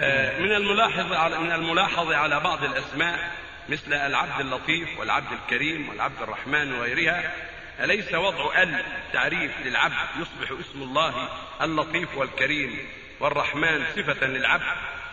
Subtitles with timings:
[0.00, 3.30] آه، من الملاحظ على من الملاحظ على بعض الأسماء
[3.68, 7.32] مثل العبد اللطيف والعبد الكريم والعبد الرحمن وغيرها
[7.80, 11.28] أليس وضع ال تعريف للعبد يصبح اسم الله
[11.62, 12.78] اللطيف والكريم
[13.20, 14.62] والرحمن صفة للعبد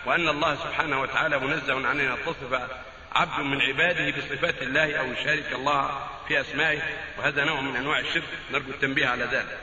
[0.05, 2.70] وأن الله سبحانه وتعالى منزه عن أن يتصف
[3.15, 6.81] عبد من عباده بصفات الله أو يشارك الله في أسمائه؟
[7.18, 9.58] وهذا نوع من أنواع الشرك نرجو التنبيه على ذلك.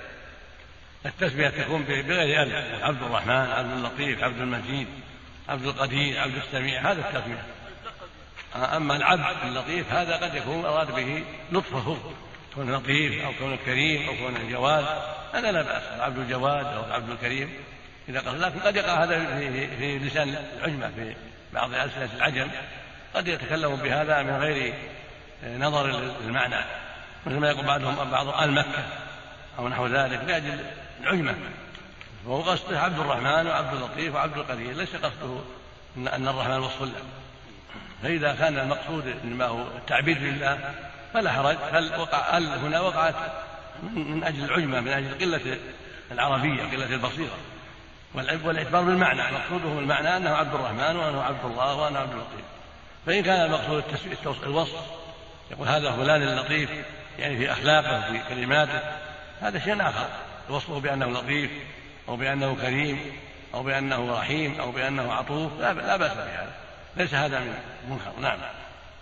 [1.07, 4.89] التسمية تكون بغير ألف عبد الرحمن عبد اللطيف عبد المجيد.
[5.51, 7.43] عبد القدير عبد السميع هذا التسمية
[8.77, 11.97] أما العبد اللطيف هذا قد يكون أراد به لطفه
[12.55, 14.85] كون لطيف أو كون كريم أو كون الجواد
[15.35, 17.55] هذا لا بأس العبد الجواد أو العبد الكريم
[18.09, 21.15] إذا قال لكن قد يقع هذا في, في لسان العجمة في
[21.53, 22.49] بعض ألسنة العجم
[23.15, 24.75] قد يتكلم بهذا من غير
[25.45, 25.87] نظر
[26.21, 26.65] للمعنى.
[27.27, 28.85] مثل ما يقول بعضهم بعض آل مكة
[29.59, 30.65] أو نحو ذلك لأجل
[31.01, 31.35] العجمة.
[32.27, 35.41] وهو قصده عبد الرحمن وعبد اللطيف وعبد القدير ليس قصده
[35.97, 37.03] أن الرحمن وصف له.
[38.03, 40.75] فإذا كان المقصود إنما هو التعبير لله
[41.15, 41.57] فلا حرج.
[41.73, 43.15] هل وقع هل هنا وقعت
[43.83, 45.59] من أجل العجمة من أجل قلة
[46.13, 47.37] العربية قلة البصيرة.
[48.15, 52.45] والإعتبار بالمعنى مقصوده بالمعنى أنه عبد الرحمن وأنه عبد الله وأنه عبد اللطيف.
[53.07, 53.85] فإن كان المقصود
[54.43, 54.81] الوصف
[55.51, 56.71] يقول هذا فلان اللطيف
[57.19, 58.81] يعني في أخلاقه في كلماته
[59.41, 60.09] هذا شيء آخر.
[60.49, 61.51] وصفه بأنه لطيف
[62.09, 62.99] أو بأنه كريم
[63.55, 66.53] أو بأنه رحيم أو بأنه عطوف لا, بأس بهذا.
[66.97, 67.55] ليس هذا من
[67.89, 68.39] منكر نعم.